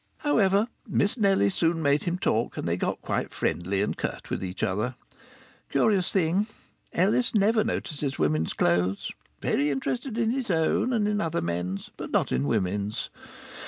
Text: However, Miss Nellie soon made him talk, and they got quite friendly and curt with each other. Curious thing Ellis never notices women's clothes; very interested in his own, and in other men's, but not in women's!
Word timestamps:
However, 0.17 0.67
Miss 0.87 1.15
Nellie 1.15 1.51
soon 1.51 1.79
made 1.79 2.01
him 2.01 2.17
talk, 2.17 2.57
and 2.57 2.67
they 2.67 2.75
got 2.75 3.03
quite 3.03 3.31
friendly 3.31 3.83
and 3.83 3.95
curt 3.95 4.31
with 4.31 4.43
each 4.43 4.63
other. 4.63 4.95
Curious 5.69 6.11
thing 6.11 6.47
Ellis 6.91 7.35
never 7.35 7.63
notices 7.63 8.17
women's 8.17 8.53
clothes; 8.53 9.11
very 9.41 9.69
interested 9.69 10.17
in 10.17 10.31
his 10.31 10.49
own, 10.49 10.91
and 10.91 11.07
in 11.07 11.21
other 11.21 11.39
men's, 11.43 11.91
but 11.97 12.09
not 12.09 12.31
in 12.31 12.47
women's! 12.47 13.11